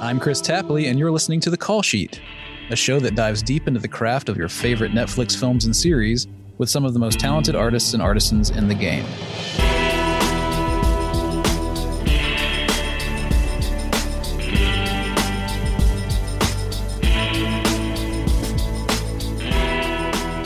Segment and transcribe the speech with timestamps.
[0.00, 2.20] I'm Kris Tapley, and you're listening to The Call Sheet,
[2.70, 6.28] a show that dives deep into the craft of your favorite Netflix films and series
[6.56, 9.04] with some of the most talented artists and artisans in the game.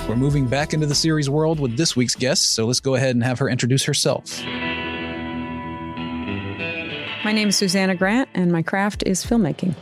[0.09, 3.14] We're moving back into the series world with this week's guest, so let's go ahead
[3.14, 4.43] and have her introduce herself.
[7.32, 9.74] My name is Susannah Grant, and my craft is filmmaking.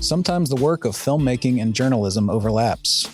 [0.00, 3.08] Sometimes the work of filmmaking and journalism overlaps.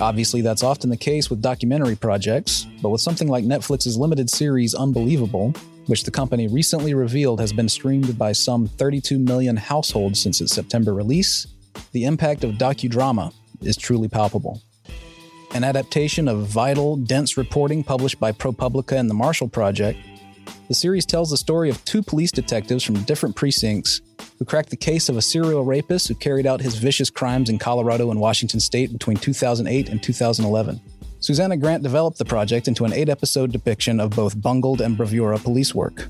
[0.00, 4.74] Obviously, that's often the case with documentary projects, but with something like Netflix's limited series
[4.74, 5.54] Unbelievable,
[5.86, 10.52] which the company recently revealed has been streamed by some 32 million households since its
[10.52, 11.46] September release,
[11.92, 14.60] the impact of docudrama is truly palpable.
[15.54, 20.00] An adaptation of vital, dense reporting published by ProPublica and the Marshall Project,
[20.68, 24.00] the series tells the story of two police detectives from different precincts
[24.38, 27.58] who cracked the case of a serial rapist who carried out his vicious crimes in
[27.58, 30.80] Colorado and Washington state between 2008 and 2011.
[31.20, 35.38] Susannah Grant developed the project into an eight episode depiction of both bungled and bravura
[35.38, 36.08] police work.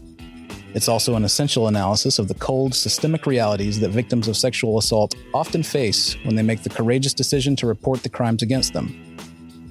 [0.75, 5.14] It's also an essential analysis of the cold, systemic realities that victims of sexual assault
[5.33, 9.03] often face when they make the courageous decision to report the crimes against them.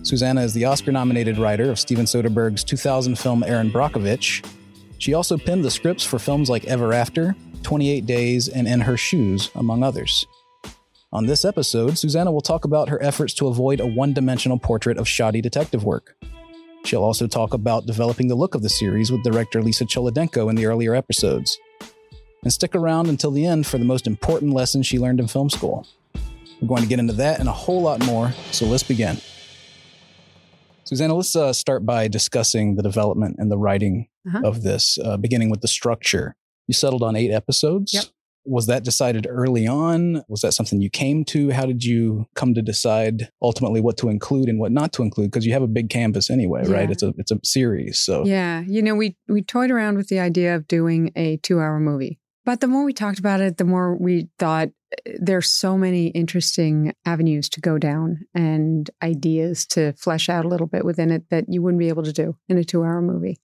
[0.02, 4.44] Susannah is the Oscar nominated writer of Steven Soderbergh's 2000 film Erin Brockovich.
[4.98, 8.98] She also penned the scripts for films like Ever After, 28 Days, and In Her
[8.98, 10.26] Shoes, among others.
[11.12, 14.98] On this episode, Susannah will talk about her efforts to avoid a one dimensional portrait
[14.98, 16.16] of shoddy detective work.
[16.84, 20.56] She'll also talk about developing the look of the series with director Lisa Cholodenko in
[20.56, 21.58] the earlier episodes.
[22.44, 25.50] And stick around until the end for the most important lesson she learned in film
[25.50, 25.88] school.
[26.62, 29.18] We're going to get into that and a whole lot more, so let's begin.
[30.84, 34.42] Susannah, let's uh, start by discussing the development and the writing uh-huh.
[34.44, 36.36] of this, uh, beginning with the structure.
[36.68, 37.94] You settled on eight episodes.
[37.94, 38.06] Yep.
[38.48, 40.24] Was that decided early on?
[40.28, 41.50] Was that something you came to?
[41.50, 45.32] How did you come to decide ultimately what to include and what not to include?
[45.32, 46.76] Because you have a big canvas anyway, yeah.
[46.76, 46.92] right?
[46.92, 48.00] It's a it's a series.
[48.00, 51.60] So yeah, you know, we we toyed around with the idea of doing a two
[51.60, 54.70] hour movie, but the more we talked about it, the more we thought
[55.20, 60.68] there's so many interesting avenues to go down and ideas to flesh out a little
[60.68, 63.38] bit within it that you wouldn't be able to do in a two hour movie.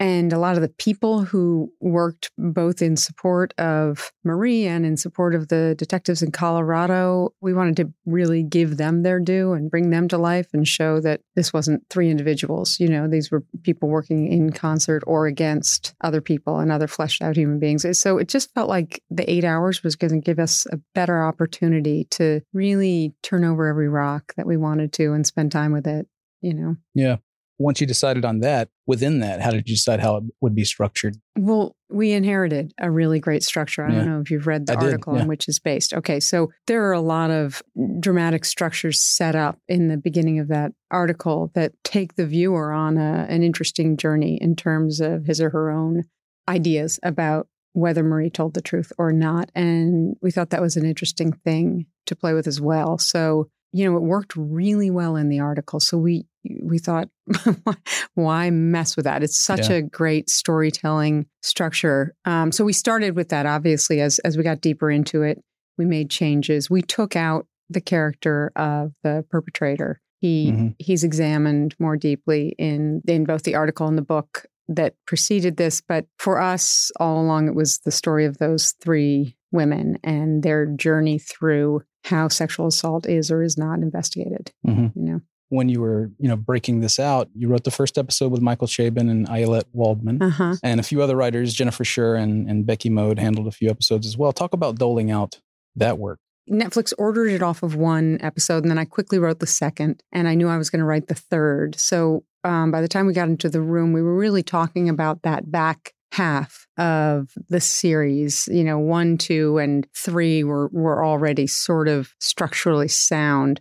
[0.00, 4.96] And a lot of the people who worked both in support of Marie and in
[4.96, 9.70] support of the detectives in Colorado, we wanted to really give them their due and
[9.70, 12.80] bring them to life and show that this wasn't three individuals.
[12.80, 17.20] You know, these were people working in concert or against other people and other fleshed
[17.20, 17.84] out human beings.
[17.98, 21.22] So it just felt like the eight hours was going to give us a better
[21.22, 25.86] opportunity to really turn over every rock that we wanted to and spend time with
[25.86, 26.06] it
[26.42, 26.74] you know?
[26.94, 27.16] Yeah
[27.60, 30.64] once you decided on that, within that, how did you decide how it would be
[30.64, 31.14] structured?
[31.38, 33.84] Well, we inherited a really great structure.
[33.84, 33.96] I yeah.
[33.96, 35.22] don't know if you've read the I article did, yeah.
[35.22, 35.92] on which is based.
[35.92, 37.62] Okay, so there are a lot of
[38.00, 42.96] dramatic structures set up in the beginning of that article that take the viewer on
[42.96, 46.04] a, an interesting journey in terms of his or her own
[46.48, 49.50] ideas about whether Marie told the truth or not.
[49.54, 52.96] And we thought that was an interesting thing to play with as well.
[52.96, 55.78] So, you know, it worked really well in the article.
[55.78, 57.08] So we we thought,
[58.14, 59.22] why mess with that?
[59.22, 59.76] It's such yeah.
[59.76, 62.14] a great storytelling structure.
[62.24, 63.46] Um, so we started with that.
[63.46, 65.42] Obviously, as as we got deeper into it,
[65.78, 66.70] we made changes.
[66.70, 70.00] We took out the character of the perpetrator.
[70.20, 70.68] He mm-hmm.
[70.78, 75.80] he's examined more deeply in in both the article and the book that preceded this.
[75.80, 80.66] But for us, all along, it was the story of those three women and their
[80.66, 84.52] journey through how sexual assault is or is not investigated.
[84.66, 84.98] Mm-hmm.
[84.98, 85.20] You know
[85.50, 88.68] when you were, you know, breaking this out, you wrote the first episode with Michael
[88.68, 90.54] Chabon and Ayelet Waldman, uh-huh.
[90.62, 94.06] and a few other writers, Jennifer Schuur and, and Becky Mode, handled a few episodes
[94.06, 94.32] as well.
[94.32, 95.40] Talk about doling out
[95.76, 96.20] that work.
[96.48, 100.26] Netflix ordered it off of one episode, and then I quickly wrote the second, and
[100.26, 101.78] I knew I was going to write the third.
[101.78, 105.22] So um, by the time we got into the room, we were really talking about
[105.22, 108.48] that back half of the series.
[108.50, 113.60] You know, one, two, and three were were already sort of structurally sound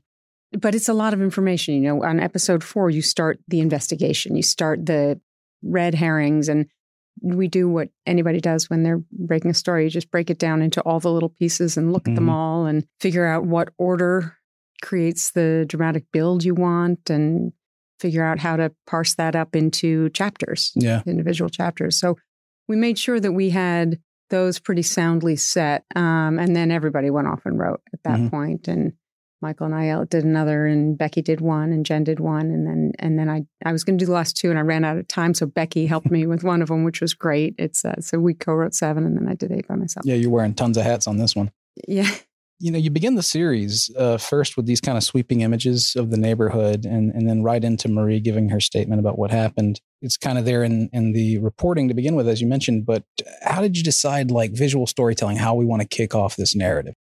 [0.52, 1.76] but it's a lot of information.
[1.76, 5.20] You know, on episode four, you start the investigation, you start the
[5.62, 6.68] red herrings, and
[7.22, 9.84] we do what anybody does when they're breaking a story.
[9.84, 12.14] You just break it down into all the little pieces and look mm-hmm.
[12.14, 12.36] at them mm-hmm.
[12.36, 14.38] all and figure out what order
[14.82, 17.52] creates the dramatic build you want and
[18.00, 21.02] figure out how to parse that up into chapters, yeah.
[21.06, 22.00] individual chapters.
[22.00, 22.18] So
[22.68, 24.00] we made sure that we had
[24.30, 25.84] those pretty soundly set.
[25.96, 28.28] Um, and then everybody went off and wrote at that mm-hmm.
[28.30, 28.68] point.
[28.68, 28.94] And
[29.42, 32.92] Michael and I did another, and Becky did one, and Jen did one, and then
[33.00, 34.98] and then I I was going to do the last two, and I ran out
[34.98, 37.56] of time, so Becky helped me with one of them, which was great.
[37.58, 40.06] It's uh, so we co-wrote seven, and then I did eight by myself.
[40.06, 41.52] Yeah, you're wearing tons of hats on this one.
[41.88, 42.10] Yeah.
[42.62, 46.12] You know, you begin the series uh, first with these kind of sweeping images of
[46.12, 49.80] the neighborhood, and and then right into Marie giving her statement about what happened.
[50.02, 52.86] It's kind of there in in the reporting to begin with, as you mentioned.
[52.86, 53.06] But
[53.44, 56.96] how did you decide, like visual storytelling, how we want to kick off this narrative?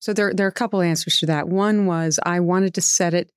[0.00, 1.48] So there, there are a couple answers to that.
[1.48, 3.32] One was I wanted to set it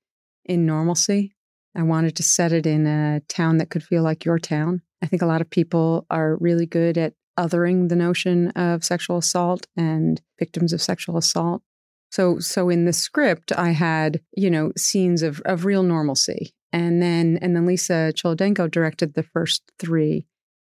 [0.45, 1.35] in normalcy.
[1.75, 4.81] I wanted to set it in a town that could feel like your town.
[5.01, 9.17] I think a lot of people are really good at othering the notion of sexual
[9.17, 11.63] assault and victims of sexual assault.
[12.11, 17.01] So, so in the script, I had you know scenes of of real normalcy, and
[17.01, 20.27] then and then Lisa Cholodenko directed the first three,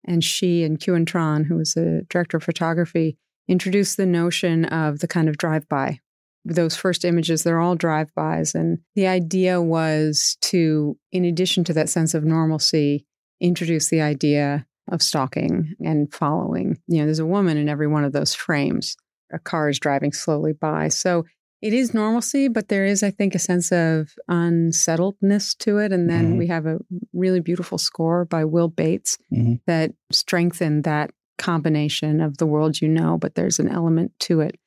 [0.05, 3.19] and she and Quyen Tran, who was the director of photography,
[3.49, 6.01] introduced the notion of the kind of drive by.
[6.45, 8.55] Those first images, they're all drive bys.
[8.55, 13.05] And the idea was to, in addition to that sense of normalcy,
[13.41, 16.79] introduce the idea of stalking and following.
[16.87, 18.97] You know, there's a woman in every one of those frames.
[19.33, 20.89] A car is driving slowly by.
[20.89, 21.25] So
[21.63, 25.91] it is normalcy, but there is, I think, a sense of unsettledness to it.
[25.91, 26.39] And then mm-hmm.
[26.39, 26.79] we have a
[27.13, 29.55] really beautiful score by Will Bates mm-hmm.
[29.67, 34.59] that strengthened that combination of the world you know, but there's an element to it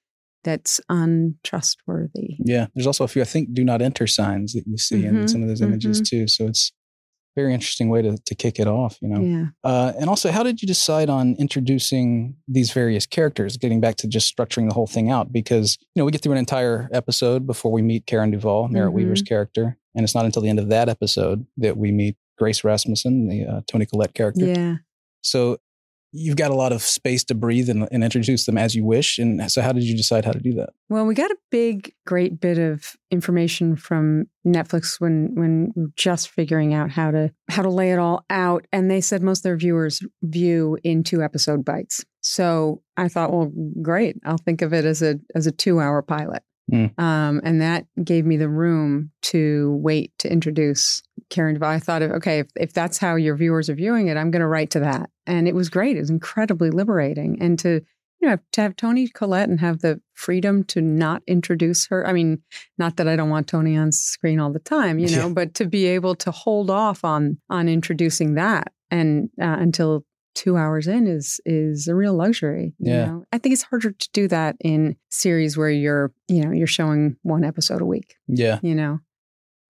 [0.44, 2.38] that's untrustworthy.
[2.40, 2.68] Yeah.
[2.74, 5.22] There's also a few, I think, do not enter signs that you see mm-hmm.
[5.22, 6.22] in some of those images mm-hmm.
[6.22, 6.28] too.
[6.28, 6.72] So it's
[7.36, 9.22] a very interesting way to, to kick it off, you know?
[9.22, 9.46] Yeah.
[9.70, 14.08] Uh, and also, how did you decide on introducing these various characters, getting back to
[14.08, 15.34] just structuring the whole thing out?
[15.34, 18.94] Because, you know, we get through an entire episode before we meet Karen Duvall, Merritt
[18.94, 19.08] mm-hmm.
[19.08, 19.78] Wever's character.
[19.94, 23.46] And it's not until the end of that episode that we meet Grace Rasmussen, the
[23.46, 24.46] uh, Toni Collette character.
[24.46, 24.76] Yeah.
[25.22, 25.58] So
[26.12, 29.20] you've got a lot of space to breathe and, and, introduce them as you wish.
[29.20, 30.70] And so, how did you decide how to do that?
[30.90, 36.30] Well, we got a big, great bit of information from Netflix when when we just
[36.30, 39.44] figuring out how to how to lay it all out, and they said most of
[39.44, 42.04] their viewers view in two episode bites.
[42.22, 43.52] So I thought, well,
[43.82, 44.18] great.
[44.26, 46.44] I'll think of it as a as a two hour pilot.
[46.70, 47.00] Mm.
[47.00, 51.62] Um, and that gave me the room to wait to introduce Karen.
[51.62, 54.42] I thought, of, okay, if, if that's how your viewers are viewing it, I'm going
[54.42, 55.10] to write to that.
[55.26, 55.98] And it was great.
[55.98, 57.42] It was incredibly liberating.
[57.42, 57.82] And to,
[58.22, 62.06] you know, to have Toni Collette and have the freedom to not introduce her.
[62.06, 62.42] I mean,
[62.78, 65.34] not that I don't want Toni on screen all the time, you know, yeah.
[65.34, 70.04] but to be able to hold off on on introducing that and uh, until
[70.40, 72.74] two hours in is is a real luxury.
[72.80, 73.06] yeah.
[73.06, 73.26] Know?
[73.34, 77.18] I think it's harder to do that in series where you're, you know, you're showing
[77.24, 78.16] one episode a week.
[78.28, 78.60] Yeah.
[78.64, 79.00] You know.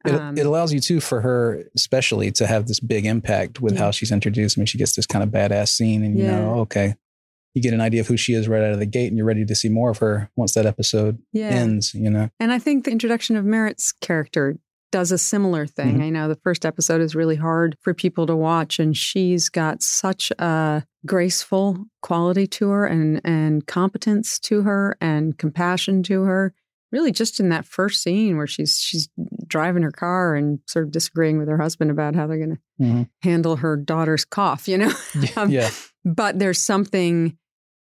[0.06, 3.74] It, um, it allows you too for her especially to have this big impact with
[3.74, 3.80] yeah.
[3.80, 4.58] how she's introduced.
[4.58, 6.40] I mean, she gets this kind of badass scene and you yeah.
[6.40, 6.94] know, okay,
[7.56, 9.26] you get an idea of who she is right out of the gate and you're
[9.26, 11.48] ready to see more of her once that episode yeah.
[11.48, 12.30] ends, you know.
[12.40, 14.60] And I think the introduction of Merritt's character
[14.92, 15.96] does a similar thing.
[15.96, 16.04] Mm-hmm.
[16.04, 19.82] I know the first episode is really hard for people to watch, and she's got
[19.82, 26.54] such a graceful quality to her and and competence to her and compassion to her.
[26.92, 29.10] Really, just in that first scene where she's she's
[29.48, 32.84] driving her car and sort of disagreeing with her husband about how they're going to
[32.84, 33.04] mm-hmm.
[33.22, 34.92] handle her daughter's cough, you know.
[35.36, 35.70] um, yeah.
[36.04, 37.38] But there's something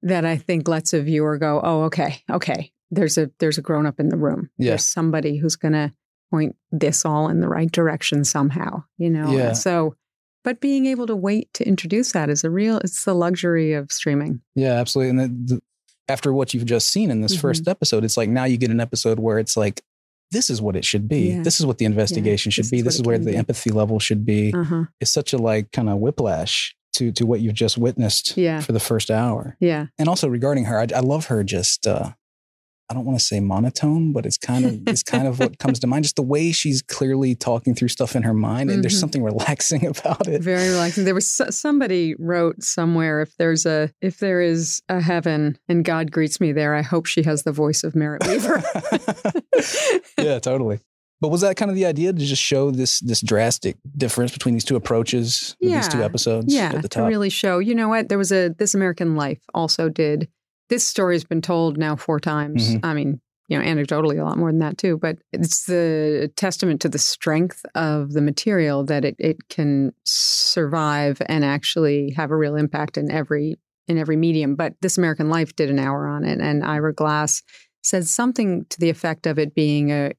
[0.01, 3.86] that I think lets a viewer go, "Oh, okay, okay." There's a there's a grown
[3.86, 4.50] up in the room.
[4.57, 4.71] Yeah.
[4.71, 5.91] There's somebody who's going to
[6.31, 9.31] point this all in the right direction somehow, you know?
[9.31, 9.54] Yeah.
[9.54, 9.95] So,
[10.44, 13.92] but being able to wait to introduce that is a real, it's the luxury of
[13.92, 14.42] streaming.
[14.56, 15.10] Yeah, absolutely.
[15.10, 15.62] And the, the,
[16.07, 17.41] after what you've just seen in this mm-hmm.
[17.41, 19.82] first episode, it's like now you get an episode where it's like,
[20.32, 21.34] this is what it should be.
[21.34, 21.44] Yeah.
[21.44, 22.53] This is what the investigation yeah.
[22.53, 22.77] should this be.
[22.79, 23.38] Is this is where the be.
[23.38, 24.53] empathy level should be.
[24.53, 24.86] Uh-huh.
[25.00, 28.60] It's such a like kind of whiplash to to what you've just witnessed yeah.
[28.60, 29.55] for the first hour.
[29.60, 29.88] Yeah.
[29.98, 32.13] And also regarding her, I, I love her just uh,
[32.89, 35.80] I don't want to say monotone, but it's kind of it's kind of what comes
[35.80, 36.04] to mind.
[36.04, 38.82] Just the way she's clearly talking through stuff in her mind, and mm-hmm.
[38.82, 40.42] there's something relaxing about it.
[40.42, 41.06] Very relaxing.
[41.06, 46.12] There was somebody wrote somewhere if there's a if there is a heaven and God
[46.12, 48.62] greets me there, I hope she has the voice of Merritt Wever.
[50.20, 50.80] yeah, totally.
[51.22, 54.54] But was that kind of the idea to just show this this drastic difference between
[54.54, 55.77] these two approaches, yeah.
[55.77, 56.54] these two episodes?
[56.54, 57.06] Yeah, at the top?
[57.06, 57.58] to really show.
[57.58, 58.10] You know what?
[58.10, 60.27] There was a This American Life also did
[60.69, 62.75] this story has been told now four times.
[62.75, 62.86] Mm-hmm.
[62.86, 64.98] I mean, you know, anecdotally, a lot more than that too.
[64.98, 71.22] But it's the testament to the strength of the material that it, it can survive
[71.27, 73.57] and actually have a real impact in every
[73.88, 74.55] in every medium.
[74.55, 77.43] But This American Life did an hour on it, and Ira Glass
[77.84, 80.13] said something to the effect of it being a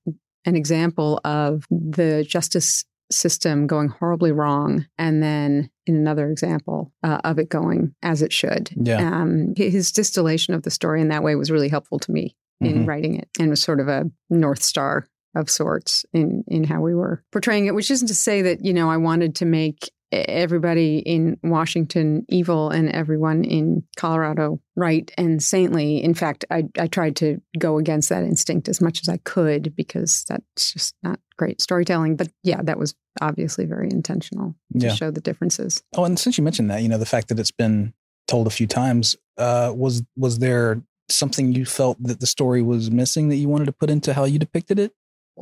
[0.44, 7.20] an example of the justice system going horribly wrong, and then in another example uh,
[7.24, 8.70] of it going as it should.
[8.76, 8.98] Yeah.
[8.98, 12.72] Um, his distillation of the story in that way was really helpful to me in
[12.72, 12.84] mm-hmm.
[12.84, 16.94] writing it, and was sort of a north star of sorts in in how we
[16.94, 20.98] were portraying it which isn't to say that you know I wanted to make everybody
[20.98, 26.02] in Washington evil and everyone in Colorado right and saintly.
[26.02, 29.74] In fact, I, I tried to go against that instinct as much as I could
[29.74, 32.16] because that's just not great storytelling.
[32.16, 34.94] But yeah, that was obviously very intentional to yeah.
[34.94, 35.82] show the differences.
[35.96, 37.92] Oh, and since you mentioned that, you know, the fact that it's been
[38.28, 42.90] told a few times, uh, was was there something you felt that the story was
[42.90, 44.92] missing that you wanted to put into how you depicted it?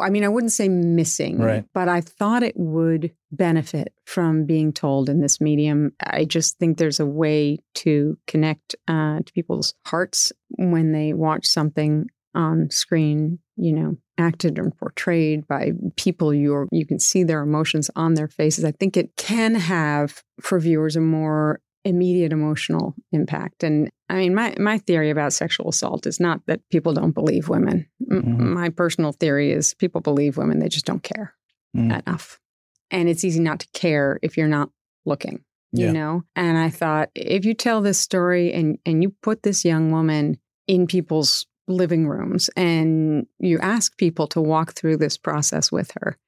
[0.00, 1.64] I mean, I wouldn't say missing, right.
[1.72, 5.92] but I thought it would benefit from being told in this medium.
[6.00, 11.46] I just think there's a way to connect uh, to people's hearts when they watch
[11.46, 17.42] something on screen, you know, acted and portrayed by people you you can see their
[17.42, 18.64] emotions on their faces.
[18.64, 23.62] I think it can have for viewers a more immediate emotional impact.
[23.62, 27.48] And I mean, my, my theory about sexual assault is not that people don't believe
[27.48, 27.86] women.
[28.02, 28.52] Mm-hmm.
[28.52, 31.34] my personal theory is people believe women, they just don't care
[31.76, 32.02] mm.
[32.06, 32.40] enough.
[32.90, 34.70] And it's easy not to care if you're not
[35.04, 35.92] looking, you yeah.
[35.92, 36.22] know?
[36.36, 40.38] And I thought, if you tell this story and, and you put this young woman
[40.66, 46.18] in people's living rooms and you ask people to walk through this process with her,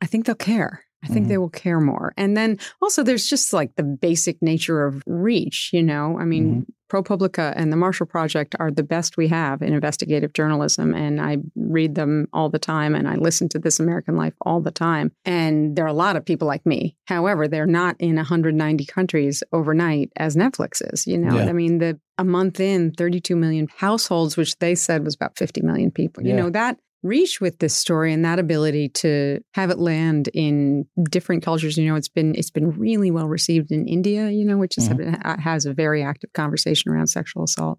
[0.00, 0.84] I think they'll care.
[1.04, 1.28] I think mm-hmm.
[1.28, 2.12] they will care more.
[2.16, 6.18] And then also, there's just like the basic nature of reach, you know?
[6.18, 6.96] I mean, mm-hmm.
[6.96, 10.94] ProPublica and the Marshall Project are the best we have in investigative journalism.
[10.94, 14.60] And I read them all the time and I listen to This American Life all
[14.60, 15.12] the time.
[15.24, 16.96] And there are a lot of people like me.
[17.04, 21.36] However, they're not in 190 countries overnight as Netflix is, you know?
[21.36, 21.44] Yeah.
[21.44, 25.62] I mean, the a month in, 32 million households, which they said was about 50
[25.62, 26.24] million people.
[26.24, 26.30] Yeah.
[26.30, 30.84] You know, that reach with this story and that ability to have it land in
[31.10, 31.76] different cultures.
[31.76, 34.88] You know it's been it's been really well received in india you know which is,
[34.88, 35.40] mm-hmm.
[35.40, 37.78] has a very active conversation around sexual assault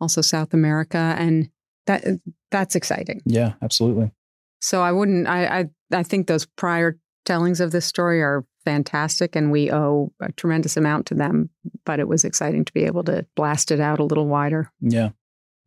[0.00, 1.48] also south america and
[1.86, 2.04] that
[2.50, 3.22] that's exciting.
[3.24, 4.10] Yeah absolutely.
[4.60, 9.36] So i wouldn't i i, I think those prior tellings of this story are fantastic
[9.36, 11.50] and we owe a tremendous amount to them
[11.84, 14.70] but it was exciting to be able to blast it out a little wider.
[14.80, 15.10] Yeah.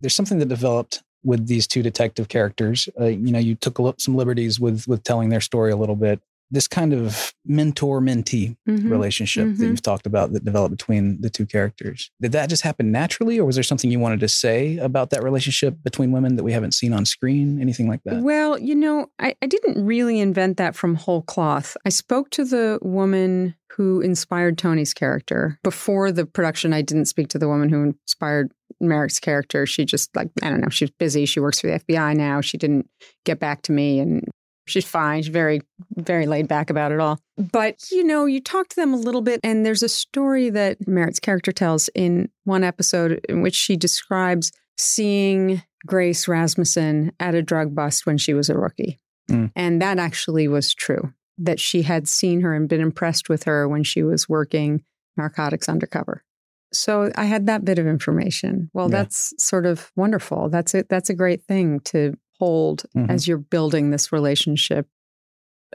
[0.02, 2.88] There's something that developed with these two detective characters.
[3.00, 6.22] Uh, you know, you took some liberties with with telling their story a little bit.
[6.52, 8.90] This kind of mentor mentee mm-hmm.
[8.90, 9.62] relationship mm-hmm.
[9.62, 12.12] that you've talked about that developed between the two characters.
[12.22, 15.24] Did that just happen naturally, or was there something you wanted to say about that
[15.24, 17.62] relationship between women that we haven't seen on screen?
[17.62, 18.22] Anything like that?
[18.24, 21.78] Well, you know, I, I didn't really invent that from whole cloth.
[21.86, 25.60] I spoke to the woman who inspired Toni's character.
[25.64, 28.52] Before the production, I didn't speak to the woman who inspired
[28.82, 31.26] Merritt's character, she just like, I don't know, she's busy.
[31.26, 32.42] She works for the FBI now.
[32.42, 32.90] She didn't
[33.26, 34.26] get back to me and
[34.70, 35.22] she's fine.
[35.22, 35.62] She's very,
[35.96, 37.20] very laid back about it all.
[37.38, 40.88] But, you know, you talk to them a little bit, and there's a story that
[40.88, 47.42] Merritt's character tells in one episode in which she describes seeing Grace Rasmussen at a
[47.42, 49.00] drug bust when she was a rookie.
[49.30, 49.52] Mm.
[49.56, 53.68] And that actually was true, that she had seen her and been impressed with her
[53.68, 54.84] when she was working
[55.18, 56.24] narcotics undercover.
[56.72, 58.70] So I had that bit of information.
[58.74, 58.98] Well, yeah.
[58.98, 60.50] that's sort of wonderful.
[60.50, 60.88] That's it.
[60.90, 63.12] That's a great thing to hold mm-hmm.
[63.12, 64.88] as you're building this relationship.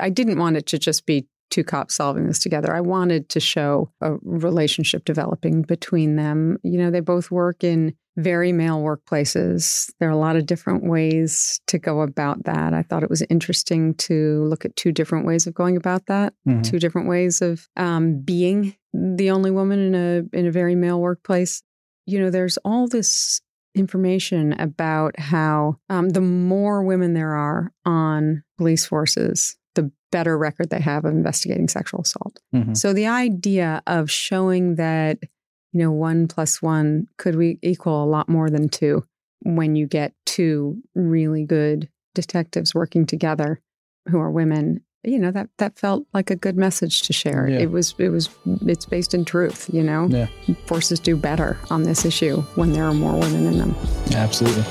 [0.00, 2.75] I didn't want it to just be two cops solving this together.
[2.75, 6.59] I wanted to show a relationship developing between them.
[6.62, 9.92] You know, they both work in very male workplaces.
[9.99, 12.73] There are a lot of different ways to go about that.
[12.73, 16.35] I thought it was interesting to look at two different ways of going about that,
[16.47, 16.62] mm-hmm.
[16.62, 21.00] two different ways of um, being the only woman in a in a very male
[21.00, 21.62] workplace.
[22.06, 23.40] You know, there's all this
[23.75, 30.71] information about how um, the more women there are on police forces, the better record
[30.71, 32.40] they have of investigating sexual assault.
[32.54, 32.75] Mm-hmm.
[32.75, 35.19] So the idea of showing that
[35.75, 39.04] you know, one plus one could we equal a lot more than two
[39.40, 43.61] when you get two really good detectives working together
[44.09, 44.84] who are women.
[45.05, 47.47] You know that that felt like a good message to share.
[47.49, 47.59] Yeah.
[47.59, 48.31] It was it was
[48.67, 49.69] it's based in truth.
[49.73, 50.29] You know, yeah.
[50.67, 53.75] forces do better on this issue when there are more women in them.
[54.15, 54.65] Absolutely.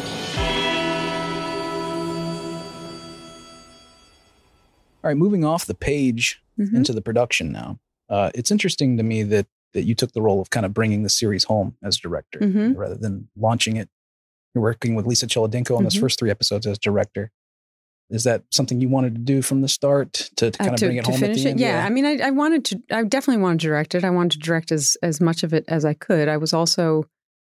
[5.03, 6.77] All right, moving off the page mm-hmm.
[6.77, 7.79] into the production now.
[8.09, 11.03] Uh, it's interesting to me that that you took the role of kind of bringing
[11.03, 12.73] the series home as director mm-hmm.
[12.73, 13.89] rather than launching it.
[14.55, 15.83] You're working with Lisa Cholodenko on mm-hmm.
[15.83, 17.31] those first three episodes as director.
[18.13, 20.79] Is that something you wanted to do from the start to, to kind uh, of
[20.79, 21.59] bring it home at the end?
[21.59, 21.79] Yeah.
[21.79, 21.85] yeah.
[21.85, 22.81] I mean, I, I, wanted to.
[22.91, 24.03] I definitely wanted to direct it.
[24.03, 26.27] I wanted to direct as as much of it as I could.
[26.27, 27.05] I was also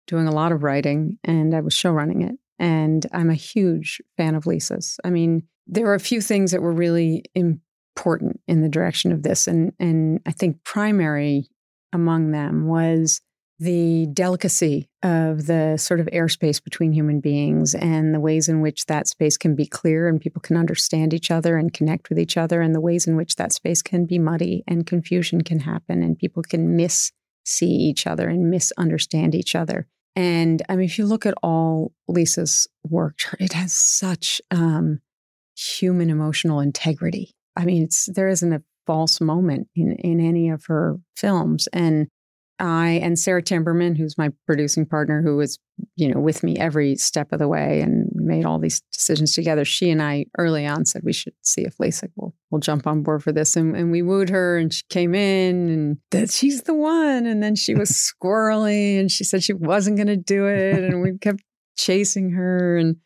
[0.05, 2.35] doing a lot of writing, and I was show running it.
[2.59, 4.99] And I'm a huge fan of Lisa's.
[5.05, 9.23] I mean, there were a few things that were really important in the direction of
[9.23, 11.47] this, and and I think primary
[11.93, 13.21] among them was
[13.59, 18.85] the delicacy of the sort of airspace between human beings and the ways in which
[18.87, 22.37] that space can be clear and people can understand each other and connect with each
[22.37, 26.03] other, and the ways in which that space can be muddy and confusion can happen
[26.03, 27.11] and people can miss
[27.45, 29.87] see each other and misunderstand each other.
[30.15, 34.99] And I mean, if you look at all Lisa's work, it has such um,
[35.57, 37.31] human emotional integrity.
[37.55, 42.07] I mean, it's there isn't a false moment in in any of her films, and
[42.59, 45.57] I and Sarah Timberman, who's my producing partner, who was,
[45.95, 49.63] you know, with me every step of the way and made all these decisions together.
[49.63, 53.01] She and I early on said we should see if Lisa will will jump on
[53.01, 53.55] board for this.
[53.55, 57.25] And, and we wooed her and she came in and that she's the one.
[57.25, 57.89] And then she was
[58.23, 60.83] squirrely and she said she wasn't gonna do it.
[60.83, 61.41] And we kept
[61.77, 62.77] chasing her.
[62.77, 62.97] And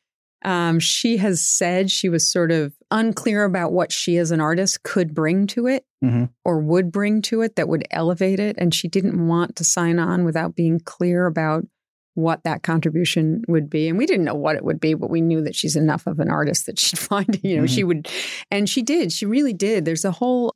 [0.44, 4.84] um, she has said she was sort of unclear about what she as an artist
[4.84, 6.26] could bring to it mm-hmm.
[6.46, 8.56] or would bring to it that would elevate it.
[8.58, 11.66] And she didn't want to sign on without being clear about
[12.14, 13.90] what that contribution would be.
[13.90, 16.20] And we didn't know what it would be, but we knew that she's enough of
[16.20, 17.74] an artist that she'd find, you know, mm-hmm.
[17.74, 18.08] she would,
[18.52, 19.12] and she did.
[19.12, 19.84] She really did.
[19.84, 20.54] There's a whole,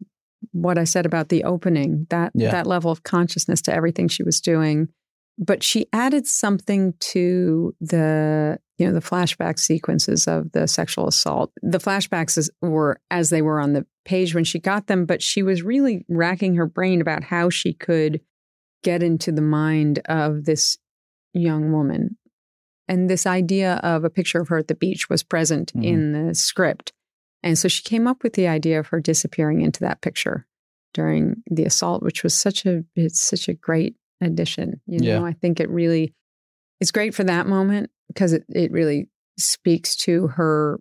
[0.52, 2.52] what I said about the opening, that, yeah.
[2.52, 4.90] that level of consciousness to everything she was doing
[5.38, 11.52] but she added something to the you know the flashback sequences of the sexual assault
[11.62, 15.44] the flashbacks were as they were on the page when she got them but she
[15.44, 18.22] was really racking her brain about how she could
[18.84, 20.78] get into the mind of this
[21.34, 22.18] young woman
[22.88, 25.84] and this idea of a picture of her at the beach was present mm-hmm.
[25.84, 26.94] in the script
[27.44, 30.46] and so she came up with the idea of her disappearing into that picture
[30.94, 34.82] during the assault which was such a it's such a great addition.
[34.88, 35.24] You know, yeah.
[35.24, 36.14] I think it really
[36.80, 40.80] is great for that moment because it, it really speaks to her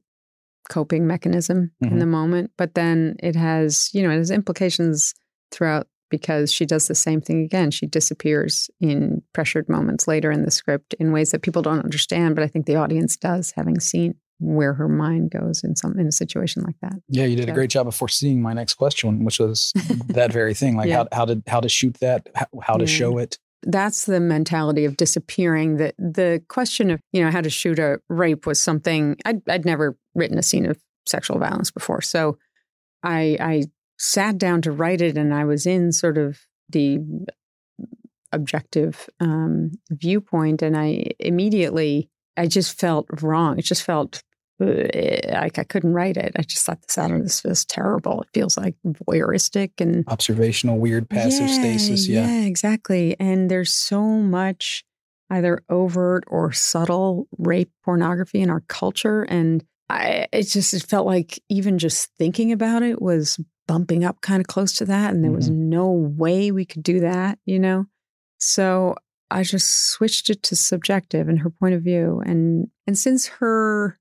[0.69, 1.93] coping mechanism mm-hmm.
[1.93, 2.51] in the moment.
[2.57, 5.15] But then it has, you know, it has implications
[5.51, 7.71] throughout because she does the same thing again.
[7.71, 12.35] She disappears in pressured moments later in the script in ways that people don't understand,
[12.35, 16.07] but I think the audience does, having seen where her mind goes in some in
[16.07, 16.93] a situation like that.
[17.09, 17.53] Yeah, you did so.
[17.53, 19.73] a great job of foreseeing my next question, which was
[20.09, 20.77] that very thing.
[20.77, 20.97] Like yeah.
[20.97, 22.99] how how to how to shoot that, how, how to yeah.
[22.99, 23.39] show it.
[23.69, 25.77] That's the mentality of disappearing.
[25.77, 29.65] That the question of you know how to shoot a rape was something I'd, I'd
[29.65, 32.39] never written a scene of sexual violence before, so
[33.03, 33.63] I I
[33.99, 37.01] sat down to write it, and I was in sort of the
[38.33, 43.59] objective um, viewpoint, and I immediately I just felt wrong.
[43.59, 44.23] It just felt
[44.59, 46.33] like I couldn't write it.
[46.39, 48.23] I just thought this out of this feels terrible.
[48.23, 52.09] It feels like voyeuristic and observational, weird passive yeah, stasis.
[52.09, 52.27] Yeah.
[52.27, 53.17] yeah, exactly.
[53.21, 54.85] And there's so much
[55.31, 61.07] either overt or subtle rape pornography in our culture, and I it just it felt
[61.07, 65.23] like even just thinking about it was bumping up kind of close to that, and
[65.23, 65.37] there mm-hmm.
[65.37, 67.39] was no way we could do that.
[67.45, 67.87] You know,
[68.39, 68.95] so
[69.31, 73.99] I just switched it to subjective and her point of view, and and since her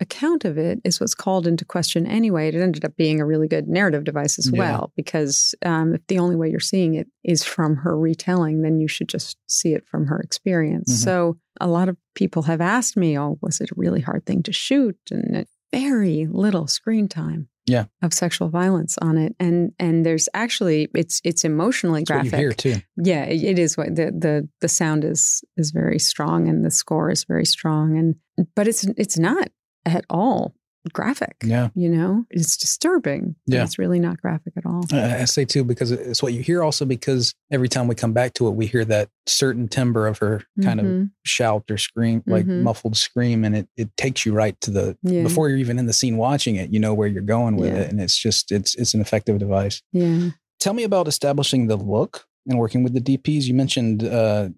[0.00, 3.48] account of it is what's called into question anyway, it ended up being a really
[3.48, 4.58] good narrative device as yeah.
[4.58, 4.92] well.
[4.96, 8.88] Because um, if the only way you're seeing it is from her retelling, then you
[8.88, 10.92] should just see it from her experience.
[10.92, 11.04] Mm-hmm.
[11.04, 14.42] So a lot of people have asked me, "Oh, was it a really hard thing
[14.44, 17.48] to shoot?" And very little screen time.
[17.66, 17.86] Yeah.
[18.02, 22.58] Of sexual violence on it, and and there's actually it's it's emotionally That's graphic.
[22.58, 22.76] Too.
[22.96, 27.10] Yeah, it is what the the the sound is is very strong, and the score
[27.10, 29.48] is very strong, and but it's it's not
[29.84, 30.54] at all
[30.92, 31.36] graphic.
[31.42, 31.70] Yeah.
[31.74, 33.36] You know, it's disturbing.
[33.46, 33.62] Yeah.
[33.62, 34.84] It's really not graphic at all.
[34.92, 38.34] I say too, because it's what you hear also because every time we come back
[38.34, 41.02] to it, we hear that certain timbre of her kind mm-hmm.
[41.02, 42.62] of shout or scream, like mm-hmm.
[42.62, 43.44] muffled scream.
[43.44, 45.22] And it, it takes you right to the, yeah.
[45.22, 47.80] before you're even in the scene watching it, you know where you're going with yeah.
[47.80, 47.90] it.
[47.90, 49.82] And it's just, it's, it's an effective device.
[49.92, 50.30] Yeah.
[50.60, 53.44] Tell me about establishing the look and working with the DPs.
[53.44, 54.50] You mentioned uh,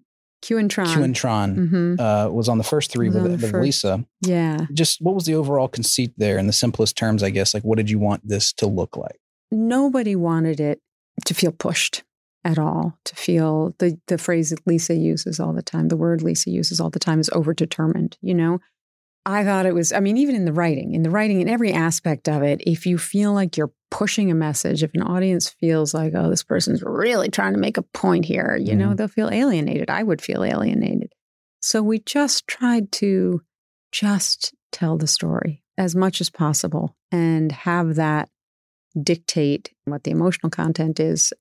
[0.45, 0.93] Quyen Tran.
[0.93, 1.99] Q and Tron mm-hmm.
[1.99, 4.05] uh, was on the first three with, with Lisa.
[4.21, 4.65] Yeah.
[4.73, 7.53] Just what was the overall conceit there in the simplest terms, I guess?
[7.53, 9.19] Like, what did you want this to look like?
[9.51, 10.79] Nobody wanted it
[11.25, 12.03] to feel pushed
[12.43, 16.21] at all, to feel the, the phrase that Lisa uses all the time, the word
[16.21, 18.59] Lisa uses all the time is overdetermined, you know?
[19.27, 21.73] I thought it was, I mean, even in the writing, in the writing, in every
[21.73, 25.93] aspect of it, if you feel like you're pushing a message, if an audience feels
[25.93, 28.79] like, oh, this person's really trying to make a point here, you mm-hmm.
[28.79, 29.89] know, they'll feel alienated.
[29.89, 31.11] I would feel alienated.
[31.59, 33.41] So we just tried to
[33.91, 38.29] just tell the story as much as possible and have that
[39.03, 41.33] dictate what the emotional content is.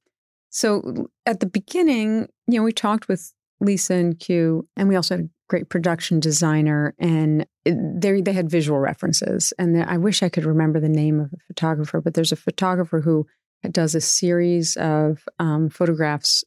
[0.51, 5.19] So at the beginning, you know, we talked with Lisa and Q, and we also
[5.19, 9.53] had great production designer, and they they had visual references.
[9.59, 13.01] And I wish I could remember the name of a photographer, but there's a photographer
[13.01, 13.27] who
[13.71, 16.45] does a series of um, photographs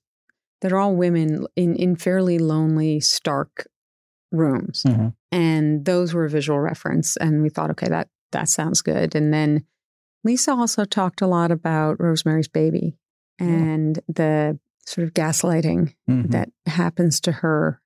[0.61, 3.67] that are all women in, in fairly lonely, stark
[4.31, 4.83] rooms.
[4.87, 5.09] Mm-hmm.
[5.31, 7.17] And those were a visual reference.
[7.17, 9.15] And we thought, okay, that that sounds good.
[9.15, 9.65] And then
[10.23, 12.97] Lisa also talked a lot about Rosemary's Baby
[13.39, 16.29] and the sort of gaslighting mm-hmm.
[16.29, 17.81] that happens to her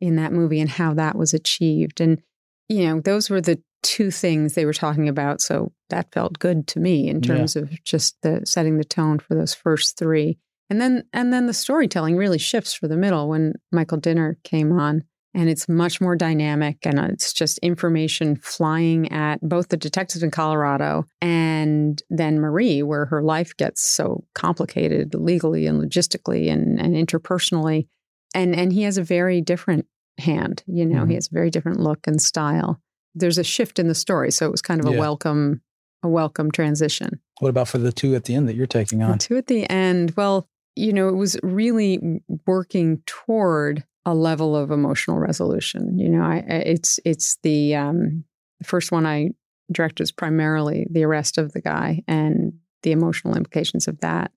[0.00, 2.00] in that movie and how that was achieved.
[2.00, 2.20] And,
[2.68, 5.40] you know, those were the two things they were talking about.
[5.40, 7.62] So that felt good to me in terms yeah.
[7.62, 10.38] of just the setting the tone for those first three.
[10.70, 14.72] And then and then the storytelling really shifts for the middle when Michael Dinner came
[14.72, 15.04] on
[15.34, 20.22] and it's much more dynamic and uh, it's just information flying at both the detectives
[20.22, 26.80] in Colorado and then Marie, where her life gets so complicated legally and logistically and,
[26.80, 27.88] and interpersonally.
[28.34, 29.86] And and he has a very different
[30.18, 31.10] hand, you know, mm-hmm.
[31.10, 32.80] he has a very different look and style.
[33.14, 34.30] There's a shift in the story.
[34.30, 34.96] So it was kind of yeah.
[34.96, 35.62] a welcome,
[36.02, 37.20] a welcome transition.
[37.40, 39.12] What about for the two at the end that you're taking on?
[39.12, 44.56] The two at the end, well, you know, it was really working toward a level
[44.56, 45.98] of emotional resolution.
[45.98, 48.24] You know, I, it's it's the um,
[48.60, 49.30] the first one I
[49.72, 54.30] directed is primarily the arrest of the guy and the emotional implications of that.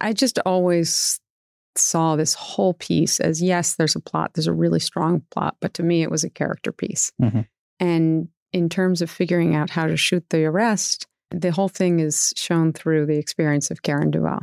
[0.00, 1.20] I just always
[1.78, 5.74] saw this whole piece as yes, there's a plot, there's a really strong plot, but
[5.74, 7.12] to me, it was a character piece.
[7.20, 7.40] Mm-hmm.
[7.80, 12.32] And in terms of figuring out how to shoot the arrest, the whole thing is
[12.36, 14.40] shown through the experience of Karen Duvall.